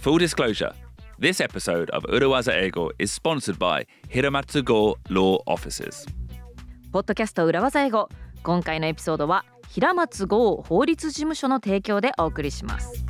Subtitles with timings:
[0.00, 0.72] Full disclosure
[1.18, 6.06] this episode of Urawaza Ego is sponsored by Hiramatsu Go Law Offices.
[6.92, 8.08] ポッドキャスト裏技英語
[8.42, 13.04] 今回のエピソードは平松剛法律事務所の提供でお送りします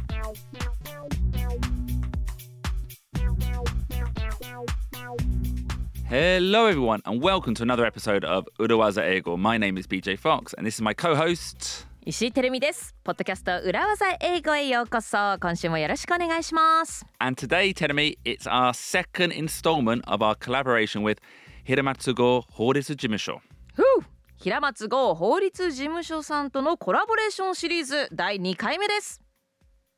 [6.08, 9.36] Hello, everyone, and welcome to another episode of Urawaza Ego.
[9.36, 11.86] My name is BJ Fox, and this is my co host.
[12.06, 21.18] 石井てるみですポッドキャスト裏技英語へようこそ今週もよろしくお願いします And today, Terumi, it's our second installment of our collaboration with
[21.66, 23.38] Hiramatsu Go Horitsu Jimusho.
[23.74, 24.04] ふう
[24.36, 29.22] 平松剛法律事務所さんとのコラボレーションシリーズ第2回目です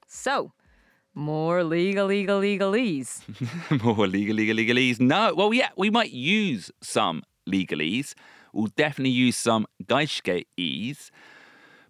[0.08, 0.50] So
[1.16, 3.24] more legal legal legalese
[3.82, 5.00] More legal, legal, legalese.
[5.00, 8.14] No, well, yeah, we might use some legalese.
[8.52, 11.10] We'll definitely use some geishkeese,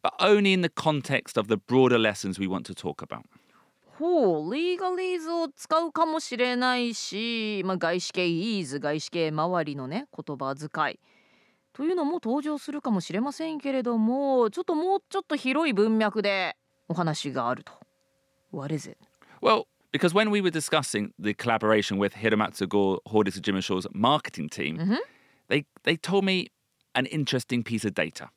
[0.07, 3.25] but only in the context of the broader lessons we want to talk about.
[3.99, 11.01] ほう、リーガリーズを使うかもしれないし、まあ、外資系イーズ、外資系周りのね、言葉遣い
[11.73, 16.57] というのも登場するかもしれませんけれども、ちょっともうちょっと広い文脈で
[16.89, 17.73] お話があると。
[18.53, 18.99] What is it?
[19.41, 24.99] Well, because when we were discussing the collaboration with Hiramatsu Go Horitsu Jimusho's marketing team,
[25.49, 26.49] they, they told me
[26.95, 28.29] an interesting piece of data.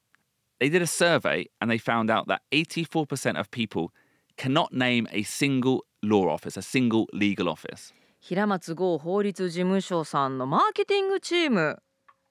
[0.59, 3.91] They did a survey and they found out that 84% of people
[4.38, 7.93] cannot name a single law office, a single legal office.
[8.21, 11.81] 平松剛法律事務所さんのマーケティングチーム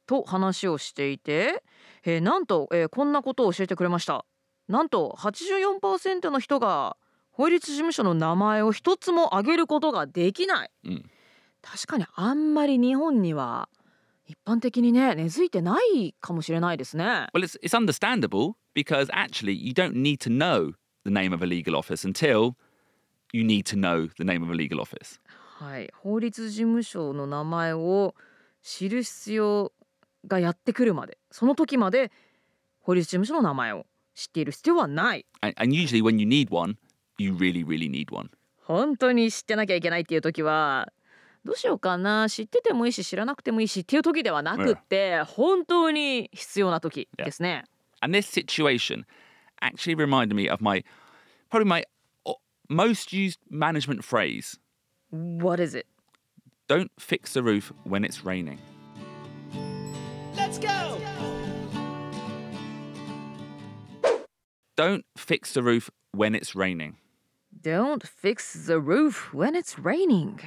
[0.07, 1.63] と話をしていて、
[2.05, 4.25] えーなんと、えーこんなことを教えてくれました。
[4.69, 6.97] なんと84%の人が
[7.31, 11.11] 法律事務所の名前を一つも挙げることができない、うん。
[11.63, 13.69] 確かにあんまり日本には
[14.29, 21.47] 一般的にね根付いてないかもしれないですね Well, it's, it's understandable because actually you don't need to know the name of a
[21.47, 22.55] legal office until
[23.33, 25.19] you need to know the name of a legal office.
[25.59, 28.15] はい法律事務所の名前を
[28.63, 29.73] 知る必要
[30.27, 32.13] がやってくるまでその時まで
[32.81, 36.77] 法律事務所の名前を知っている必要はない And, and usually when you need one,
[37.19, 38.31] you really, really need one.
[38.67, 40.93] 本当に知ってなきゃいけないっていう時は
[41.49, 47.65] どうしようかな知っててもいいし知らなくてもいいしっていう時ではなくって、本当に必要な時ですね。
[48.03, 49.07] And this situation
[49.63, 50.85] actually reminded me of my,
[51.51, 51.85] probably my
[52.69, 54.61] most used management phrase
[55.11, 55.87] What is it?
[56.69, 58.59] don't fix the roof when it's raining.
[60.37, 61.01] Let's go!
[64.77, 66.99] Don't fix the roof when it's raining.
[67.59, 70.41] Don't fix the roof when it's raining.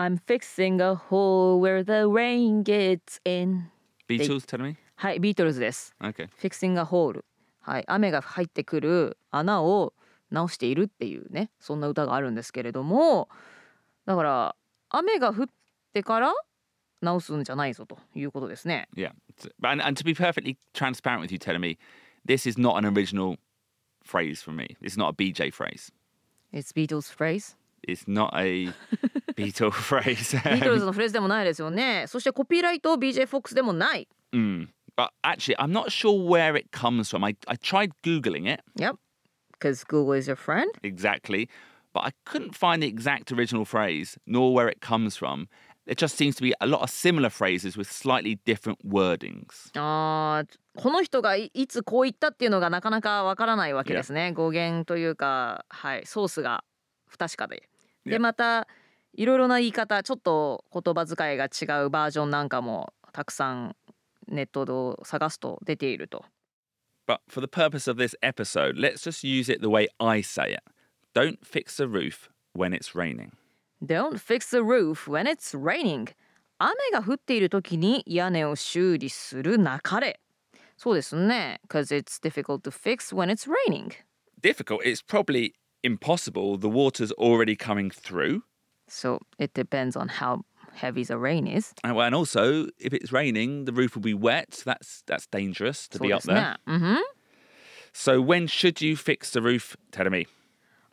[0.00, 3.66] I'm fixing a hole where the rain gets in.
[4.08, 4.78] Beatles, tell me?
[4.96, 5.94] はい、ビートルズです。
[6.00, 6.30] Okay.
[6.40, 7.22] Fixing a hole。
[7.60, 9.92] はい、雨が入ってくる穴を
[10.30, 13.28] 直しているっていうね、そんな歌があるんですけれども、
[14.06, 14.56] だから
[14.88, 15.46] 雨が降っ
[15.92, 16.32] てから
[17.02, 18.88] 直すんじゃないぞということですね。
[18.96, 19.12] Yeah.
[19.62, 21.76] And, and to be perfectly transparent with you, telling me
[22.26, 23.36] this is not an original
[24.02, 24.78] phrase from me.
[24.80, 25.92] It's not a BJ phrase.
[26.54, 27.54] It's Beatles phrase.
[27.82, 28.72] It's not a
[29.44, 30.36] Beatle phrase.
[30.54, 32.04] ビートルズのフレーズでもないですよね。
[32.08, 34.08] そしてコピーライト BJ フォックスでもない。
[34.32, 34.68] Mm.
[34.96, 37.24] But actually, I'm not sure where it comes from.
[37.24, 38.96] I, I tried Googling it Yep.
[39.52, 40.70] Because Google is your friend.
[40.82, 41.48] exactly,
[41.94, 45.48] but I couldn't find the exact original phrase nor where it comes from.
[45.86, 49.70] There just seems to be a lot of similar phrases with slightly different wordings.
[49.74, 54.32] あーこの人がいいつこう言ったっていうのがなかなかわからないわけですね。
[54.32, 56.64] 語源というか、はい、ソースが
[57.06, 57.68] 不確かで。
[58.04, 58.20] で Yeah.
[58.20, 58.66] また
[59.14, 63.76] いろいろな言い方ちょっと言葉遣いが違うバージョンなんかもたくさん
[64.28, 66.24] ネットで探すと出ていると。
[67.06, 70.62] But for the purpose of this episode, let's just use it the way I say it.
[71.12, 73.32] Don't fix the roof when it's raining.
[73.84, 76.14] Don't fix the roof when it's raining.
[76.58, 80.20] 雨が降っている時に屋根を修理するなかれ。
[80.76, 81.60] そうですね。
[81.66, 83.90] Because it's difficult to fix when it's raining.
[84.40, 84.84] Difficult.
[84.84, 86.58] It's probably impossible.
[86.58, 88.42] The water's already coming through.
[88.89, 91.73] So it depends on how heavy the rain is.
[91.83, 94.63] And, well, and also, if it's raining, the roof will be wet.
[94.65, 96.35] That's that's dangerous to そう be で up す there.
[96.35, 96.55] ね。
[96.67, 96.97] うん、
[97.93, 99.75] So when should you fix the roof?
[99.91, 100.27] Tell me.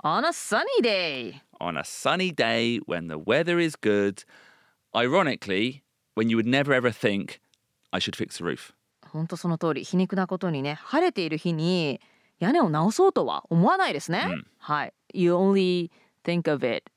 [0.04, 1.42] On a sunny day.
[1.60, 4.24] On a sunny day when the weather is good.
[4.94, 5.82] Ironically,
[6.14, 7.40] when you would never ever think
[7.92, 8.72] I should fix the roof.
[9.12, 9.84] 本当その通り。
[9.84, 12.00] 皮肉なことにね、晴れている日に
[12.38, 14.24] 屋根を直そうとは思わないですね。
[14.26, 14.92] うんはい。
[15.12, 15.90] You only
[16.24, 16.90] think of it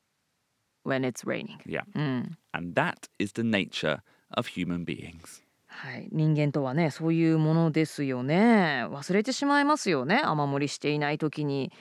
[0.90, 1.60] when it's raining.
[1.64, 1.82] Yeah.
[1.94, 2.36] Mm.
[2.52, 4.02] And that is the nature
[4.36, 5.42] of human beings.
[5.66, 8.84] はい、人間とはねそういうものですよね。
[8.90, 10.20] 忘れてしまいますよね。
[10.24, 11.72] 雨漏りしていないときに。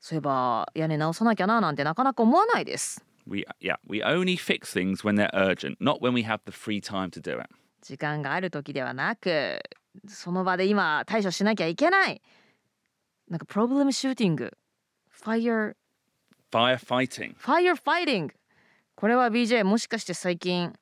[0.00, 3.04] そういえば屋根直さなきゃななんてなかなか思わないです。
[3.26, 7.10] We, yeah, we only fix things when they're urgent not when we have the free time
[7.10, 7.48] to do it.
[7.82, 9.60] 時間がある時ではなく
[10.06, 12.20] その場で今対処しなきゃいけない。
[13.28, 14.52] なんか problem shooting
[15.08, 15.76] fire f
[16.52, 18.34] fire fighting fire fighting
[18.96, 20.72] これは BJ もしかして最近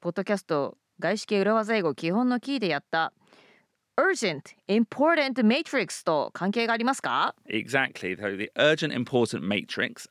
[0.00, 3.12] ポッドキャスト外資系裏技英語基本のキーでやった
[3.96, 8.16] Urgent Important Matrix と関係がありますか Exactly.
[8.16, 10.08] So the urgent important matrix,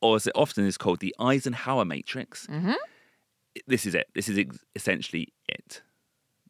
[0.00, 2.48] or as it often is called, the Eisenhower matrix.
[3.68, 4.06] This is it.
[4.14, 4.38] This is
[4.74, 5.82] essentially it.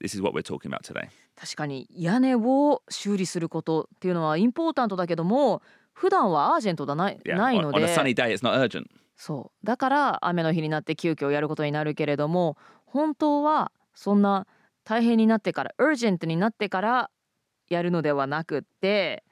[0.00, 1.08] This is what we're talking about today.
[1.36, 5.62] 確かに屋根を修理することっていうのはインポータントだけども
[5.94, 7.36] 普段はアージェントだない Yeah.
[7.36, 8.84] ないの on a sunny で day, it's not urgent.
[9.16, 14.46] そうだから雨の日になって急遽やることになるけれども本当はそんな
[14.84, 17.11] 大変になってから urgent になってから
[17.69, 19.25] やるのではなくって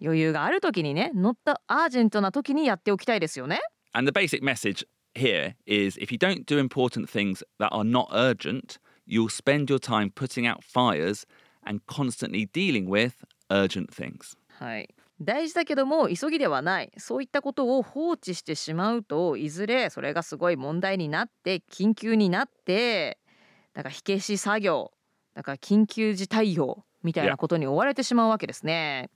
[0.00, 3.60] 余裕がある時にね乗ったアージェントな時にやっておきたいですよね。
[3.92, 4.84] And the basic message
[5.14, 9.78] here is if you don't do important things that are not urgent, you'll spend your
[9.78, 11.26] time putting out fires
[11.64, 14.36] and constantly dealing with urgent things.
[14.58, 14.88] はい、
[15.20, 23.18] 大事だけども急ぎではないそういったことを放置してしまうといずれそれがすごい問題になって緊急になって
[23.72, 24.92] だから火消し作業
[25.34, 29.10] だから緊急時対応みたいなことに追われてしまうわけですね。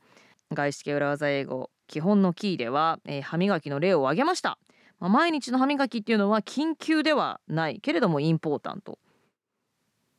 [0.52, 4.58] 外資系裏技英語基本のキーでは、えー歯磨きの例を挙げました、
[4.98, 8.98] まあ、毎日の歯磨きっていうのは緊急ではないけれどもインポータント、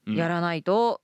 [0.07, 0.15] うん。
[0.15, 1.01] やらないと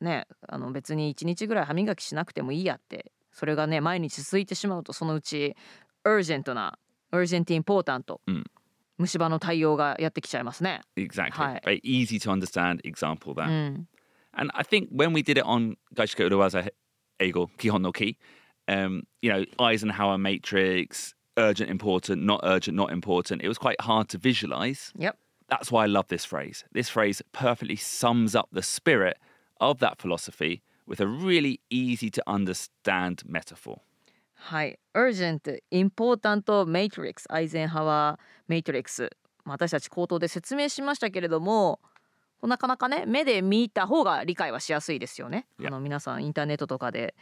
[0.00, 5.55] ねあの別に1日ぐらい歯磨きしなくてもいいやってそれがね毎日続いてしまうとそのうち
[6.03, 6.77] urgent な
[7.11, 8.43] urgent important、うん
[9.01, 10.81] 虫歯の対応がやってきちゃいますね。
[10.95, 11.31] Exactly.
[11.31, 11.61] Hi.
[11.65, 13.47] Very easy to understand example there.
[13.47, 13.87] うん、
[14.33, 16.69] And I think when we did it on Gaishika Uruwaza
[17.19, 18.17] Eigo, Kihon no Ki,
[18.67, 24.07] um, you know, Eisenhower matrix, urgent, important, not urgent, not important, it was quite hard
[24.09, 24.93] to visualize.
[24.97, 25.17] Yep.
[25.49, 26.63] That's why I love this phrase.
[26.71, 29.17] This phrase perfectly sums up the spirit
[29.59, 33.78] of that philosophy with a really easy to understand metaphor.
[34.34, 39.10] はい、urgent important matrix アイゼンハワー matrix
[39.44, 41.80] まあ私たち口頭で説明しましたけれども
[42.42, 45.46] なかなかね目で見た方が理解はしやすいですよね。
[45.64, 47.14] あの皆さんインターネットとかで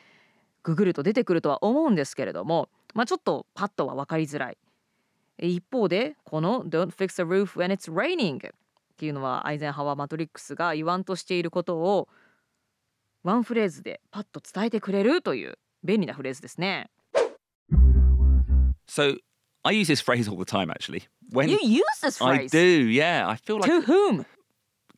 [0.64, 4.58] ググると出てくるとは思うんですけれども、まあ、ちょっとパッとは分かりづらい。
[5.38, 8.50] 一方でこの Don't fix the roof when it's raining っ
[8.96, 12.08] ていうのはアイゼンハワーマトリックスが言わんとしていることを
[13.23, 16.89] ワンフレーズでパッと伝えてくれるという便利なフレーズですね。
[18.87, 19.17] So
[19.63, 21.03] I use this phrase all the time actually.
[21.31, 22.51] When You use this I phrase.
[22.51, 23.27] do, yeah.
[23.27, 24.25] I feel like To whom?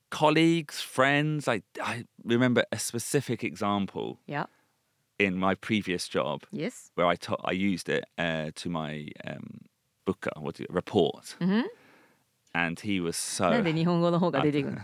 [0.09, 4.45] colleagues, friends, I, I remember a specific example Yeah.
[5.19, 6.91] in my previous job Yes.
[6.95, 9.61] where I to- I used it uh, to my um,
[10.05, 11.63] booker, what do you, report, Mhm.
[12.56, 13.50] And he was so.
[13.50, 14.78] なんで日本語の方が出てくる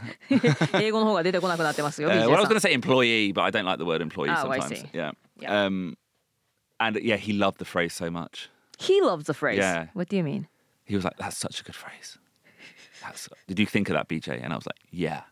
[0.75, 2.11] 英語の方が出てこなくなってますよ。
[2.11, 4.51] Uh, well, I was going to say employee, but I don't like the word employee Oh,
[4.51, 4.81] I sometimes.
[4.81, 4.89] see.
[4.93, 5.13] Yeah.
[5.41, 5.67] Yeah.
[5.67, 5.97] Um,
[6.79, 8.51] and yeah, he loved the phrase so much.
[8.79, 9.59] He loves the phrase.
[9.59, 9.87] Yeah.
[9.95, 10.49] What do you mean?
[10.85, 12.19] He was like, "That's such a good phrase."
[13.03, 14.43] That's, did you think of that, BJ?
[14.43, 15.23] And I was like, "Yeah,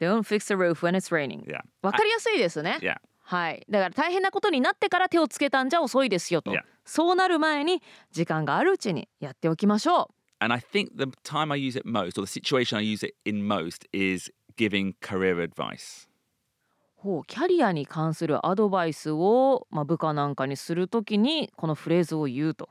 [0.00, 1.44] Don't fix the roof when it's raining.
[1.46, 2.78] yeah, わかりやすいですね。
[2.82, 3.64] yeah." はい。
[3.68, 6.60] だから大変なことになってから手をつけたんじゃ遅いですよと Yeah.。
[6.84, 13.13] そうなる前に時間があるうちにやっておきましょ And I think the time I use it most, or the situation I use it
[13.25, 16.07] in most, is giving career advice.
[16.07, 17.01] う。
[17.01, 22.69] ほう、キャリアに関するアドバイスを、まあ、部下なんかにするときにこのフレーズを言うと。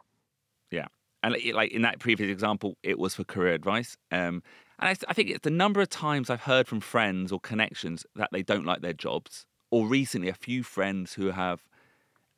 [0.71, 0.89] Yeah.
[1.23, 3.97] And like- like in that previous example, it was for career advice.
[4.11, 4.43] Um,
[4.79, 7.39] and I, th- I think it's the number of times I've heard from friends or
[7.41, 11.65] connections that they don't like their jobs, or recently a few friends who have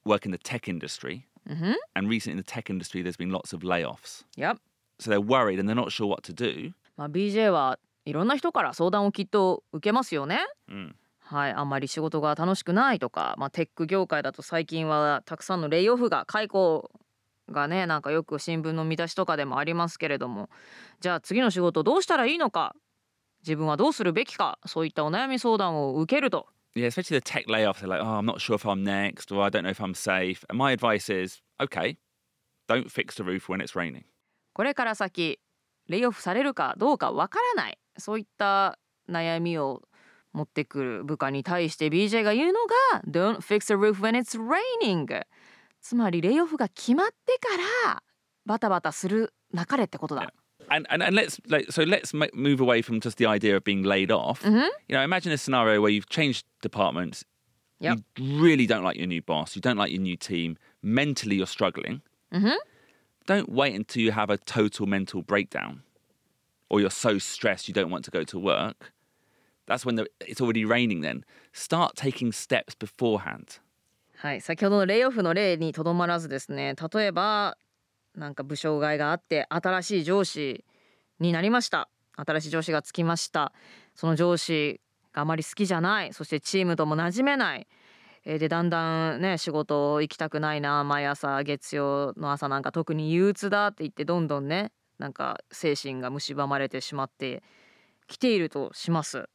[0.05, 1.27] work in the tech industry.
[1.95, 4.25] And recently in the tech industry, there's been lots of layoffs.
[4.37, 4.59] Yep.
[5.00, 6.74] So they're worried and they're not sure what to do.
[6.96, 10.40] まあ、BJ はいろんな人から相談をきっと受けますよね。
[10.70, 10.94] Mm.
[11.20, 16.90] はい、あんまり仕事が楽しくないとか、まあ、テック業界だと最近はたくさんのレイオフが解雇
[17.52, 20.50] がねなんかよく新聞の見出しとかでもありますけれども
[21.02, 22.76] じゃあ次の仕事どうしたらいいのか
[23.42, 27.80] 自分はどうするべきかそういったお悩み相談を受けると Yeah, especially the tech layoffs.
[27.80, 29.96] They're like, oh, I'm not sure if I'm next, or I don't know if I'm
[29.96, 30.46] safe.
[30.48, 31.98] And my advice is, okay,
[32.68, 34.04] don't fix the roof when it's raining.
[34.58, 35.38] これから先
[35.88, 39.84] レイオフされるかどうかわからないそういった悩みを
[40.34, 45.26] 持ってくる部下に対して BJ が言うのが Don't fix the roof when it's raining
[45.80, 47.50] つまりレイオフが決まってか
[47.86, 48.02] ら
[48.48, 50.34] バタバタするなかれってことだ。
[50.72, 54.12] and, and and let's like so let's move away from just the idea of being laid
[54.12, 54.42] off.
[54.42, 54.66] Mm-hmm.
[54.88, 57.24] You know, imagine a scenario where you've changed departments.
[57.80, 58.00] Yep.
[58.18, 59.56] You really don't like your new boss.
[59.56, 60.58] You don't like your new team.
[60.82, 62.02] Mentally, you're struggling.
[62.34, 62.58] Mm-hmm.
[63.28, 65.84] Don't wait until you have a total mental breakdown,
[66.70, 68.94] or you're so stressed you don't want to go to work.
[69.68, 71.02] That's when the, it's already raining.
[71.02, 73.60] Then start taking steps beforehand.
[74.20, 77.56] はい、先ほどのレイオフの例にとどまらずですね例えば
[78.16, 80.66] なんか部署外があって新しい上司
[81.20, 83.54] になりました新しい上司がつきました
[83.94, 84.82] その上司
[85.14, 87.68] があまり好きじゃないそしてチームとも馴染めない
[88.30, 97.42] えーでだんだんね仕事行きたくないな毎朝月曜の朝なんか特に憂鬱だって言ってどんどんねなんか精神が蝕まれてしまって
[98.08, 99.30] きているとしますだか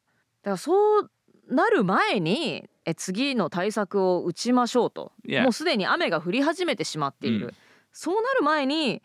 [0.50, 1.11] らそう
[1.49, 7.52] なる前にえ次の対策を打ちましょうと.もうすでに雨が降り始めてしまっている、うん
[7.94, 9.02] そうなる前に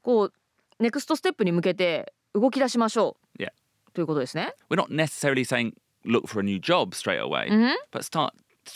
[0.00, 0.32] こう
[0.78, 4.54] ネクストステップに向けて動き出しましょう.ということですね。
[4.70, 5.74] We're not necessarily saying
[6.06, 7.72] look for a new job straight away, Mhm.
[7.90, 8.30] but start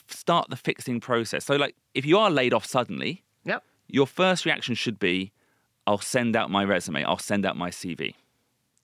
[0.08, 1.46] start the fixing process.
[1.46, 3.64] So, like, if you are laid off suddenly, Yep.
[3.88, 5.32] your first reaction should be,
[5.86, 7.04] "I'll send out my resume.
[7.04, 8.16] I'll send out my CV."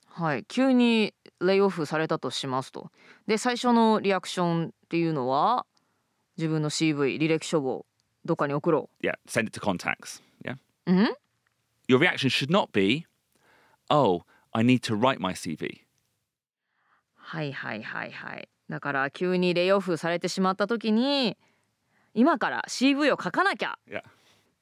[0.07, 2.91] はい、急にレイオフされたとしますと。
[3.27, 5.65] で最初のリアクションっていうのは
[6.37, 7.85] 自分の CV 履歴書を
[8.25, 10.23] どっかに送ろ Yeah, send it to contacts.
[10.43, 10.57] Yeah.
[10.87, 10.93] う。
[10.93, 11.15] うん、
[11.87, 13.05] Your reaction should not be,
[13.89, 15.81] "Oh, I need to write my CV."
[17.13, 18.49] はいはいはいはい。
[18.68, 21.36] だから急にレイオフされてしまった時に
[22.14, 24.02] 今から CV を書かなきゃ.っ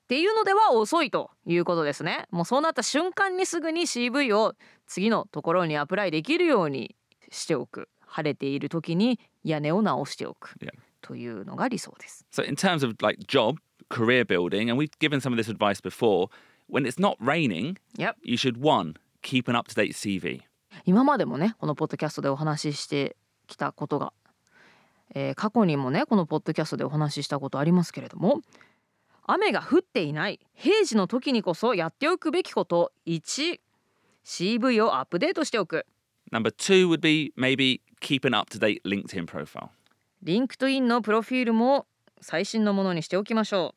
[0.08, 2.26] ていうのでは遅いということですね。
[2.30, 4.54] もうそうなった瞬間にすぐに CV を
[4.86, 6.96] 次のところにアプライできるように
[7.30, 7.88] しておく。
[8.12, 10.56] 晴れている時に屋根を直しておく.
[11.00, 12.26] というのが理想です。
[12.32, 16.28] So, in terms of like job, career building, and we've given some of this advice before,
[16.68, 18.16] when it's not raining, Yep.
[18.24, 20.40] you should one, keep an up to date CV.
[20.84, 23.14] 今までもねこのポッドキャストでお話しして
[23.50, 24.12] きたことが、
[25.14, 28.40] えー過去にもねこのポッドキャストでお話ししたことありますけれども
[29.26, 35.86] 雨が降っていない平時の時にこそやっておくべきこと 1CV をアップデートしておく
[36.32, 39.70] Number two would be maybe keep an up to date LinkedIn profile.
[40.22, 41.86] リンクトインのプロフィールも
[42.20, 43.74] 最新のものにしておきましょ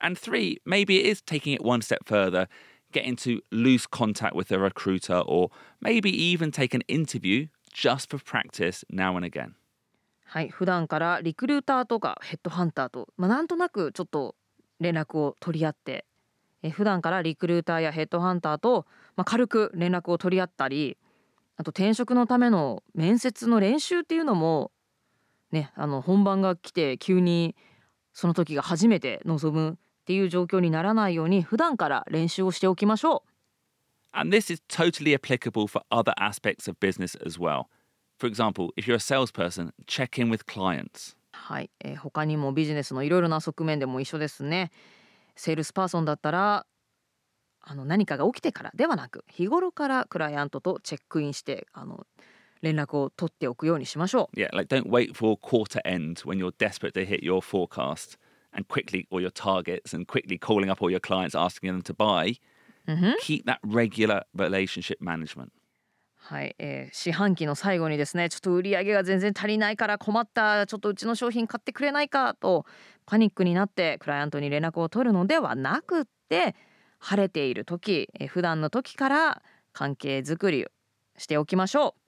[0.00, 2.48] And three, maybe it is taking it one step further,
[2.92, 5.50] get into loose contact with a recruiter, or
[5.80, 9.52] maybe even take an interview just for practice now and again.
[10.24, 14.34] はい普段からリクルーターとかヘッドハンターと、まあ、なんとなくちょっと
[14.80, 16.06] 連絡を取り合って
[16.62, 20.96] え普段からリクルーターやヘッドハンターと、まあ、軽く連絡を取り合ったり
[21.56, 24.72] あと転職のための面接の練習っていうのも
[25.52, 27.54] ねあの本番が来て急に
[28.12, 29.74] その時が初めて臨むっ
[30.06, 33.33] ていう状況にならないように普段から練習をしておきましょう。
[34.13, 37.69] And this is totally applicable for other aspects of business as well.
[38.17, 41.15] For example, if you're a salesperson, check in with clients.
[41.31, 44.71] はい、えー他にもビジネスのいろいろな側面でも一緒ですね。
[45.35, 46.65] セールスパーソンだったら
[47.61, 52.05] あの何かが起きてからではなく日頃からクライアントとチェックインしてあの
[52.61, 54.39] 連絡を取っておくようにしましょう。
[54.39, 58.17] Yeah, like don't wait for quarter end when you're desperate to hit your forecast
[58.53, 61.93] and quickly or your targets and quickly calling up all your clients asking them to
[61.93, 62.39] buy.
[62.86, 65.48] Keep that regular relationship management.
[66.16, 72.64] はい、えー四半期の最後にですねちょっと売り上げが全然足りないから困ったちょっとうちの商品買ってくれないかと
[73.04, 76.56] パニックになってクライアントに連絡を取るのではなくって
[76.98, 79.42] 晴れている時、えー普段の時から
[79.74, 80.68] 関係づくりを
[81.18, 82.00] しておきましょう。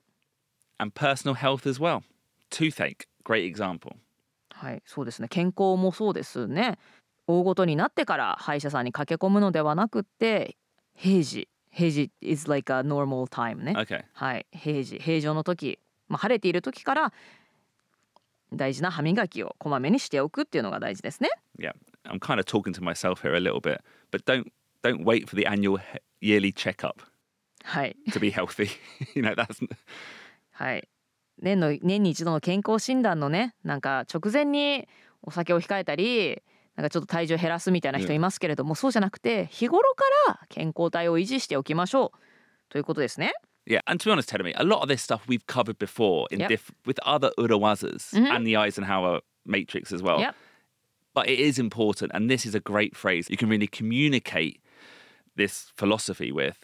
[0.78, 2.02] And personal health as well.
[2.50, 3.97] Toothache, great example.
[4.50, 5.28] はい、そうですね。
[5.28, 6.78] 健康もそうですね。
[7.26, 10.56] 大ごとになってから歯医者さんに駆け込むのではなくって、
[10.96, 13.72] 平時、平時 is like a normal time ね。
[13.76, 14.04] Okay.
[14.12, 17.12] はい、平時、平常の時、まあ、晴れている時から
[18.52, 21.28] 大事な歯磨きをこまめにしておくっていうのが大事ですね。
[21.58, 21.72] Yeah.
[22.04, 24.50] I'm kind of talking to myself here a little bit, but don't
[24.82, 25.78] don't wait for the annual
[26.22, 26.94] yearly checkup
[27.64, 28.68] はい、to be healthy.
[29.14, 29.68] you know, that's
[30.52, 30.88] はい。
[31.42, 34.88] 年の年に一度の健康診断のね、なんか直前に
[35.22, 36.42] お酒を控えたり。
[36.76, 42.18] なんかちょっと体重減らすみたいな人いますけれども、そうじゃなくて日頃から健康体を維持しておきましょう
[42.68, 43.33] ということですね。
[43.66, 46.49] Yeah, and to be honest, Telemi, a lot of this stuff we've covered before in Yep.
[46.50, 50.21] diff- with other Urawazas and the Eisenhower matrix as well.
[50.21, 50.35] Yep.
[51.14, 54.61] But it is important, and this is a great phrase you can really communicate
[55.37, 56.56] this philosophy with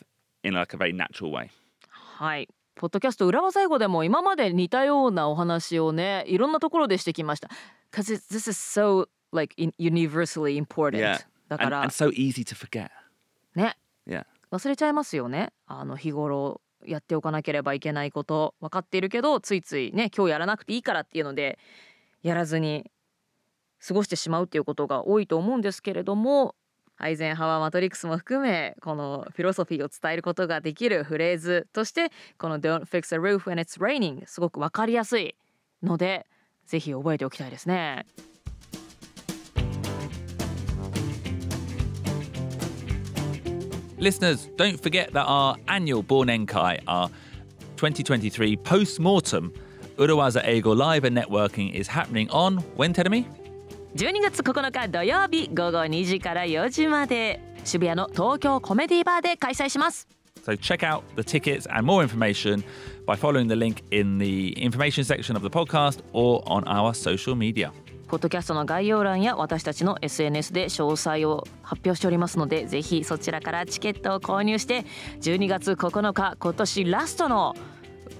[0.44, 1.50] in like a very natural way.
[1.90, 2.48] はい。
[2.76, 7.48] ポッドキャスト裏技英語でも今まで似たようなお話をね、いろんなところでしてきました。
[7.92, 10.98] Cause it- this is so like in- universally important.
[11.02, 11.18] Yeah.
[11.48, 12.88] だか And, ら and so easy to forget.
[13.54, 14.24] ね、Yeah.
[14.50, 21.58] 忘れちゃいますよねあの日頃やっておかなければいけないこと分かっているけどついついね今日やらなくていいからっていうので
[22.22, 22.90] やらずに
[23.86, 26.54] 過ごしてしまうっていうことが多いと思うんですけれども
[26.98, 35.34] アイゼンハワーマトリックスも含めこのフィロソフィーを伝えることができるフレーズとしてこの Don't fix a roof when it's raining すごく分かりやすい
[35.82, 36.26] ので
[36.66, 38.06] ぜひ覚えておきたいですね。
[44.01, 47.09] Listeners, don't forget that our annual Bornenkai, our
[47.77, 49.51] 2023 post-mortem
[49.97, 53.25] Urawaza Eigo Live and Networking is happening on, when, Teremi?
[53.95, 60.07] 12月9日土曜日午後2時から4時まで渋谷の東京コメディバーで開催します
[60.45, 62.63] So check out the tickets and more information
[63.05, 67.35] by following the link in the information section of the podcast or on our social
[67.35, 67.71] media.
[68.12, 74.84] ポッドキャストの概要欄や私たちの SNS で詳細を発表しておりますのでぜひそちらからチケットを購入して
[75.22, 77.54] 12月9日今年ラストの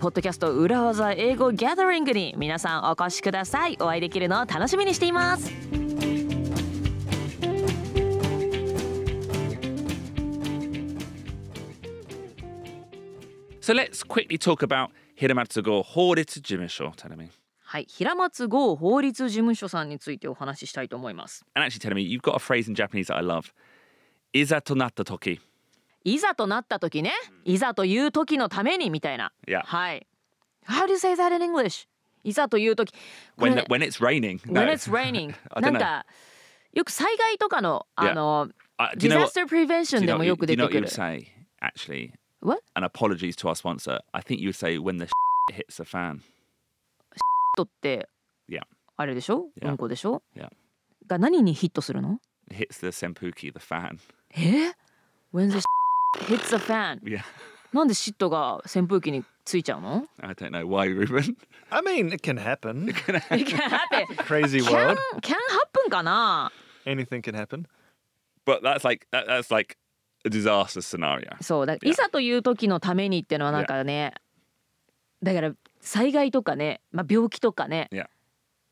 [0.01, 5.53] ポッドキャスト裏技英語ギャザリングに皆さんお越しくださいお会いできるのを楽しみにしています
[13.61, 14.89] So let's quickly talk about
[15.21, 17.42] Hiramatsugo Horitsu Jimisho, Teremi.
[17.73, 23.50] はい平松剛法律事務所さんについてお話ししたいと思います And actually, Teremi, you've got a phrase in Japanese that I love.
[24.35, 25.41] Iza to natta toki.
[26.05, 27.12] いざとなった時ね、
[27.47, 29.33] いざという時のためにみたいな。
[29.49, 29.62] Yeah.
[29.64, 30.07] はい。
[30.69, 31.87] How do you say that in English?
[32.25, 32.93] いざという時。
[33.38, 34.38] When, ね when it's raining.
[34.41, 35.35] when it's raining.
[35.59, 36.05] なん.か
[36.75, 38.11] よく災害とかの Yeah.
[38.11, 38.49] あの、
[38.79, 40.91] Uh, know what- disaster prevention でもよく do you 出 know て what く you る would。
[40.91, 41.26] say,
[41.62, 42.12] actually?
[42.43, 42.61] What?
[42.75, 44.00] And apologies to our sponsor.
[44.12, 45.07] I think you would say when the
[45.55, 46.21] hits the fan.
[47.57, 48.09] とって、
[48.49, 48.63] Yeah.
[48.97, 49.71] あれでしょ Yeah.
[49.71, 50.49] うんこでしょ Yeah.
[51.07, 52.19] が何にヒットするの
[52.51, 53.99] It hits the senpuki, the fan.
[54.37, 54.73] え
[55.33, 55.59] ?When the
[56.27, 57.01] hits the fan.
[57.03, 57.23] Yeah.
[57.73, 61.37] なんでシットが扇風機についちゃうの I don't know why, Ruben.
[61.71, 62.89] I mean, it can happen.
[62.91, 64.07] It can happen.
[64.25, 64.99] Crazy can, world.
[65.23, 66.53] can happen かな
[66.85, 67.67] Anything can happen.
[68.45, 69.79] But that's like that, that's like
[70.27, 71.37] a disaster scenario.
[71.41, 71.88] そうだ、Yeah.
[71.88, 74.12] いざという時のためにってのはなんかね、
[75.23, 78.08] だから災害とかね、まあ、病気とかね、 Yeah.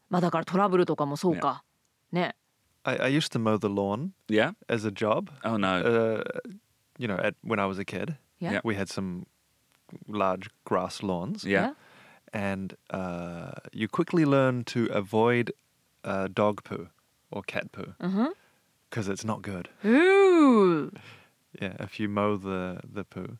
[0.09, 1.63] まあだからトラブルとかもそうか、
[2.11, 2.35] ね
[2.83, 4.53] I, I used to mow the lawn Yeah.
[4.67, 5.29] as a job.
[5.43, 5.79] Oh no.
[5.81, 6.23] Uh,
[6.99, 8.53] you know, at, when I was a kid, Yeah.
[8.53, 8.61] Yeah.
[8.63, 9.25] we had some
[10.07, 11.73] large grass lawns, yeah.
[12.33, 15.51] and uh, you quickly learn to avoid
[16.03, 16.89] uh, dog poo
[17.31, 17.93] or cat poo
[18.89, 19.69] because it's not good.
[19.83, 20.91] うー
[21.59, 23.37] Yeah, if you mow the the poo,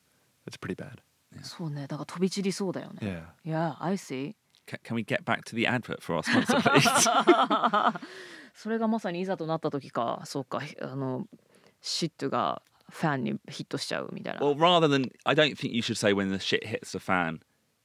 [0.48, 1.02] it's pretty bad.
[1.43, 3.75] そうねだから飛び散りそうだよね Yeah.
[3.75, 4.35] Yeah I see
[4.67, 8.01] Can, can we get back to the advert for our sponsor, please?
[8.55, 11.27] それがまさにいざとなった時かそうかあの
[11.81, 17.41] シットがファンにヒットしちゃうみたいな well, rather than, I don't think you should say when the shit hits the fan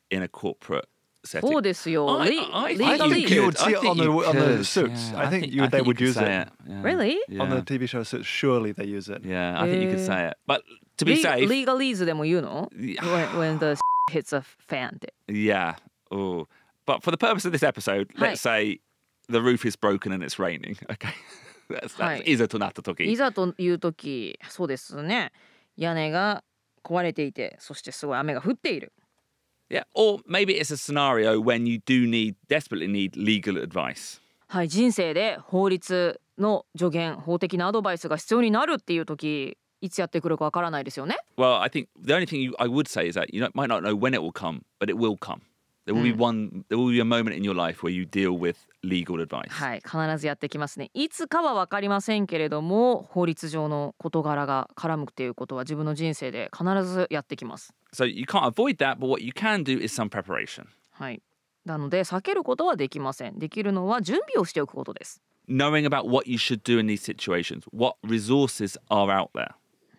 [0.09, 0.85] in a corporate
[1.23, 1.47] setting.
[1.47, 5.11] そうですよ I, I, I think you would see it on the- on the suits.
[5.13, 5.19] yeah.
[5.19, 6.49] I think you- they would use say it.
[6.67, 6.81] Yeah.
[6.83, 7.17] Really?
[7.29, 7.43] Yeah.
[7.43, 9.23] On the TV show, so surely they use it.
[9.23, 10.05] yeah, I think you could Eh.
[10.05, 10.37] say it.
[10.47, 10.61] But
[10.97, 13.79] to be safe, legalese でも言うの when, when the
[14.11, 15.13] hits a fan って。
[15.27, 15.75] yeah.
[16.11, 16.47] Oh,
[16.85, 18.79] but for the purpose of this episode, let's say
[19.27, 20.77] the roof is broken and it's raining.
[20.89, 21.09] Okay,
[21.69, 23.03] that's that's いざとなった時。
[23.03, 25.31] いざという時そうですね
[25.77, 26.43] 屋根が
[26.83, 28.93] 壊れていてそしてすごい雨が降っている
[29.67, 34.21] Yeah, or maybe it's a scenario when you do need desperately need legal advice.
[34.47, 43.49] はい人生で法律の助言法的なアドバイスが必要になるっていう時いつやってくるかわからないですよね Well, I think the only thing you, I would say is that you know,
[43.53, 45.41] might not know when it will come, but it will come.
[45.85, 46.65] There will be one.
[46.69, 49.51] There will be a moment in your life where you deal with legal advice.
[49.51, 60.65] はい必ずやってきますねいつかは分かりませんけれども法律上の事柄が絡むっていうことは自分の人生で必ずやってきます So you can't avoid that, but what you can do is some preparation.
[60.91, 61.21] はい
[61.65, 69.53] なので避けることはできませんできるのは準備をしておくことです Knowing about what you should do in these situations, what resources are out there.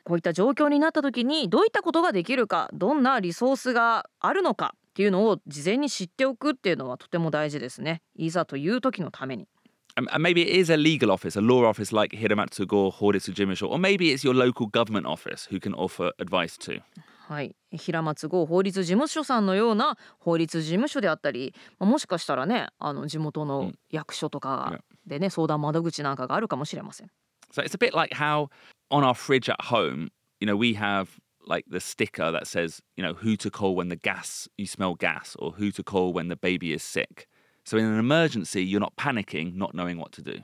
[0.07, 8.03] こういった状況になった時にどういったことができるかどんなリソースがあるのかっていうのを事前に知っておくっていうのはとても大事ですね。
[8.15, 9.49] いざという時のために。
[9.97, 13.81] And, maybe it is a legal office, a law office like Hiramatsu Go Horitsu Jimisho, or
[13.81, 16.81] maybe it's your local government office who can offer advice too.
[17.27, 17.57] はい。
[17.73, 27.11] 平松剛法律事務所さんのような法律事務所であったりまあもしかしたらねあの地元の役所とかでね相談窓口なんかがあるかもしれません。
[27.53, 28.49] So it's a bit like how
[28.90, 33.04] on our fridge at home, you know, we have like the sticker that says, you
[33.04, 36.28] know, who to call when the gas, you smell gas, or who to call when
[36.28, 37.28] the baby is sick.
[37.64, 40.42] So in an emergency, you're not panicking, not knowing what to do.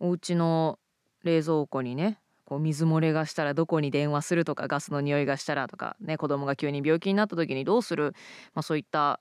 [0.00, 0.78] お家の
[1.22, 8.14] 冷蔵庫にね こう水漏れがしたらどこに電話するとかガスの匂いがしたらとかね子供が急に病気になった時にどうする、
[8.52, 9.20] まあ、そういった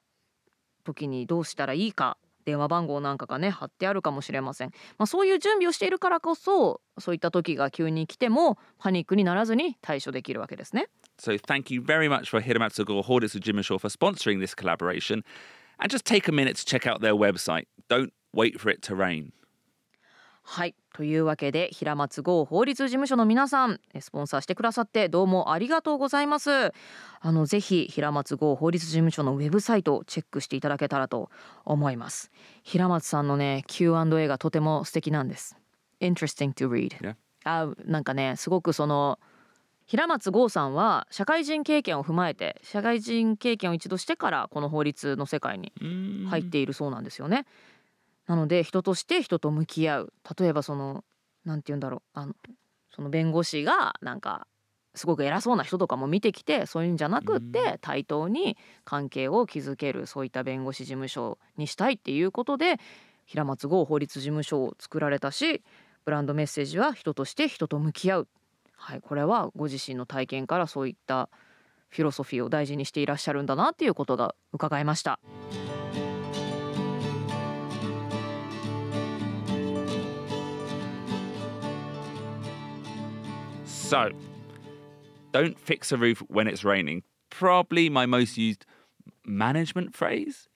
[0.84, 14.55] 時にどうしたらいいか 電話番号なんかがね貼ってあるかもしれません、まあ、そういう準備をしているからこそそういった時が急に来てもパニックにならずに対処できるわけですね So thank you very much for Hiramatsu Go Horisu Jimusho for sponsoring this
[14.55, 15.25] collaboration.
[15.79, 17.67] And just take a minute to check out their website.
[17.89, 19.33] Don't wait for it to rain.
[20.49, 20.77] はい。
[20.95, 26.73] というわけで平松剛法律事務所の皆さんえスポンサーしてくださってどうもありがとうございます。
[27.21, 31.31] あのぜひ平松剛法律事務所のウェブサイトをチェックしていただけたらと
[31.65, 32.31] 思います。
[32.63, 35.57] 平松さんのね Q&A がとても素敵なんです。
[36.01, 37.17] Interesting to read、Yeah.
[37.45, 39.19] あなんかねすごくその
[39.87, 45.73] 平松剛さんは社会人経験を踏まえて社会人経験を一度してからこの法律の世界に
[46.29, 47.47] 入っているそうなんですよね。
[48.27, 50.13] なので人として人と向き合う。
[50.39, 51.05] 例えばその
[51.45, 52.19] なんて言うんだろう。
[52.19, 52.35] あの
[52.95, 54.47] その弁護士がなんか
[54.97, 62.81] すごく偉そうな人とかも見てきてそういうんじゃなくって対等に関係を築けるそういった弁護士事務所にしたいっていうことで
[63.27, 65.63] 平松剛法律事務所を作られたし
[66.07, 68.29] ブランドメッセージは人として人と向き合う、
[68.77, 71.29] はい、これはご自身の体験からそういった
[71.91, 75.21] フィロソフィーを大事にしていらっしゃるんだなっていうことが伺いました。
[83.89, 84.11] So,
[85.33, 87.05] don't fix a roof when it's raining.
[87.31, 88.67] Probably my most used
[89.25, 90.49] management phrase.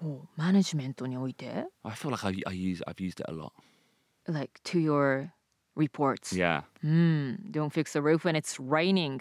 [0.00, 3.50] ほうマネジメントにおいて I feel like I, I use I've used it a lot.
[4.28, 5.30] like to your
[5.76, 6.62] reports Yeah.
[6.84, 9.20] うん don't fix the roof when it's raining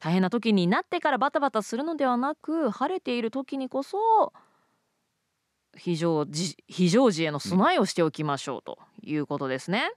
[0.00, 4.32] 大変な時になってからバタバタするのではなく晴れている時にこそ
[5.76, 9.92] 非常時非常時への備えをしておきましょうということですね。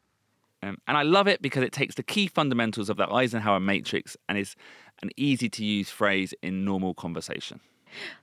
[0.64, 4.16] Um, and I love it because it takes the key fundamentals of the Eisenhower matrix
[4.28, 4.54] and is
[5.02, 7.60] an easy to use phrase in normal conversation.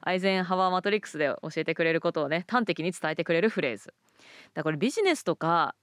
[0.02, 3.88] アイゼンハワーマトリックスで教えてくれることをね端的に伝えてくれるフレーズ。
[3.88, 3.93] だか
[4.56, 5.76] らこれビジネスとか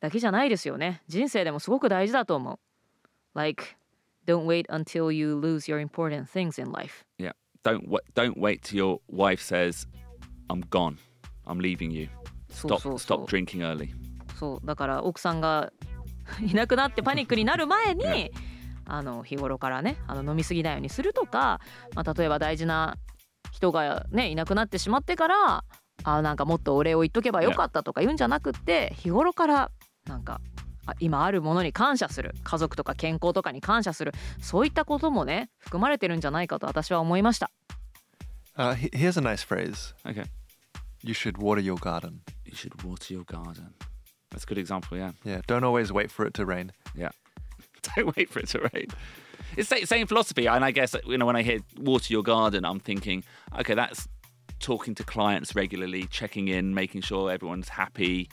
[0.00, 1.02] だけじゃないですよね。
[1.06, 2.58] 人生でもすごく大事だと思う。
[3.34, 3.76] Like
[4.26, 7.04] don't wait until you lose your important things in life.
[7.18, 7.32] Yeah.
[7.62, 9.86] Don't wa- don't wait till your wife says,
[10.48, 10.96] "I'm gone.
[11.46, 12.08] I'm leaving you."
[12.48, 13.90] そう Stop そうそう stop drinking early.
[14.39, 15.71] そうだから奥さんが
[16.41, 18.31] いなくなってパニックになる前に
[18.85, 21.59] あの日頃からねあの飲み過ぎないようにするとか、
[21.95, 22.97] まあ、例えば大事な
[23.51, 25.63] 人がねいなくなってしまってから
[26.03, 29.71] あなんかもっとお礼を言っとけばよかったとか言うんじゃなくって日頃から
[30.05, 30.41] なんか
[30.85, 37.51] あ今あるものに感謝する家族とか健康とかに感謝するそういったこともね含まれてるんじゃないかと私は思いました。
[38.57, 40.25] Uh, he- here's a nice phrase Okay.
[41.03, 42.19] You should water your garden.
[42.45, 43.71] You should water your garden.
[44.32, 44.96] That's a good example.
[44.96, 45.12] Yeah.
[45.24, 46.72] Yeah, don't always wait for it to rain.
[46.94, 47.10] Yeah.
[47.96, 48.88] Don't wait for it to rain.
[49.56, 52.64] It's the same philosophy, and I guess you know when I hear water your garden,
[52.64, 53.24] I'm thinking,
[53.58, 54.06] okay, that's
[54.60, 58.28] talking to clients regularly, checking in, making sure everyone's happy.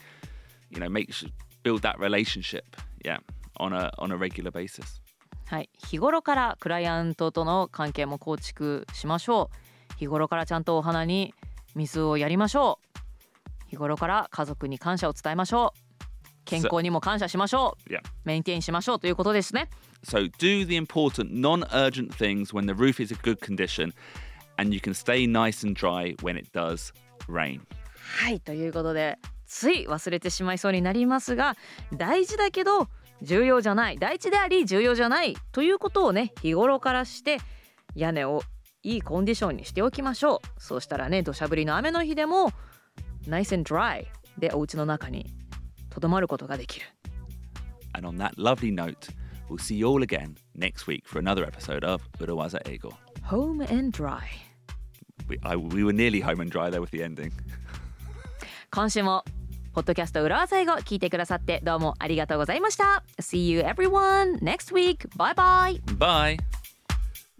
[0.70, 1.30] You know, make sure,
[1.63, 2.76] build that relationship.
[3.04, 3.20] Yeah,
[3.58, 5.02] on a on a regular basis.
[5.48, 9.52] はい、日頃からクライアントとの関係も構築しましょ
[9.94, 11.36] う日頃からちゃんとお花に
[11.76, 15.79] 水をやりましょう日頃から家族に感謝を伝えましょう
[16.51, 18.01] 健康にも感謝しましょう Yeah.
[18.25, 19.69] メインテインしましょうということですね
[20.05, 23.93] So do the important, non-urgent things when the roof is a good condition,
[24.57, 26.93] and you can stay nice and dry when it does
[27.29, 27.61] rain.
[28.23, 31.57] はいということでつい忘れてしまいそうになりますが
[31.97, 32.89] 大事だけど
[33.23, 37.39] 重要じゃない大事であり重要じゃないということをね日頃からして
[37.95, 38.43] 屋根を
[38.83, 42.53] いいコンディションにしておきましょうそうしたらね土砂降りの雨の日でも
[43.27, 44.07] nice and dry
[44.39, 45.27] でお家の中に
[45.90, 46.87] とどまることができる。
[47.92, 49.09] And on that lovely note,
[49.48, 52.92] we'll see you all again next week for another episode of Urawaza Ego.
[53.24, 54.22] Home and Dry.
[55.29, 57.33] We, I, we were nearly home and dry there with the ending.
[58.70, 59.24] 今週も
[59.72, 63.05] ポッドキャスト裏技英語聞いてくださってどうもありがとうございました。
[63.20, 65.09] See you everyone next week.
[65.16, 65.81] Bye bye.
[65.96, 66.38] Bye.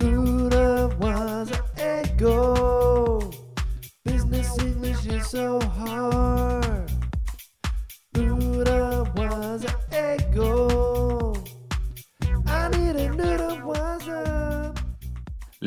[0.01, 3.21] 裏技英語
[4.05, 6.50] Business English is so hard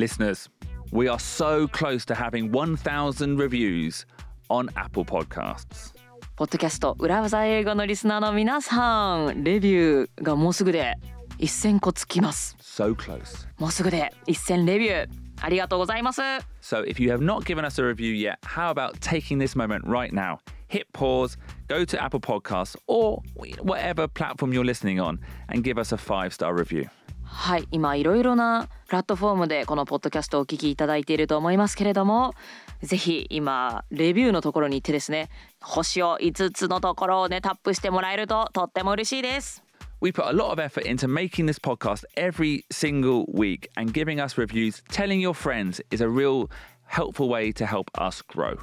[0.03, 0.49] Listeners,
[0.93, 4.05] we are so close to having 1,000 reviews
[4.49, 5.95] on Apple Podcasts.
[6.37, 10.95] ポッドキャスト裏技英語のリスナーの皆さんレビューがもうすぐで
[11.39, 13.49] 1000個つきます So close.
[13.59, 15.09] もうすぐで1000レビュー
[15.41, 16.21] ありがとうございます
[16.63, 19.85] So if you have not given us a review yet, how about taking this moment
[19.85, 20.39] right now?
[20.69, 23.23] hit pause, go to Apple Podcasts or
[23.63, 26.89] whatever platform you're listening on and give us a five star review.
[27.24, 32.34] はい今いろいろなプラットフォームでこのポッドキャストをお聞きいただいていると思いますけれども
[32.82, 35.30] ぜひ今レビューのところに行ってですね
[35.62, 39.64] 星を5つのところをねタップしてもらえるととっても嬉しいです
[40.02, 44.20] We put a lot of effort into making this podcast every single week, and giving
[44.20, 46.50] us reviews, telling your friends is a real
[46.88, 48.60] helpful way to help us grow.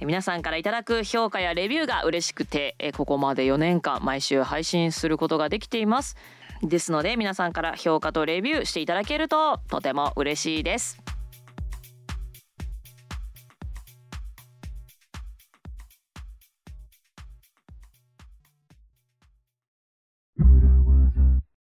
[0.00, 6.16] 皆さんからいただく評価やレビューが嬉しくてえここまで4年間毎週配信することができています
[6.68, 11.03] ですので皆さんから評価とレビューしていただけるととても嬉しいです。